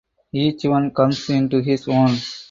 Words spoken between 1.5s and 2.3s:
his own.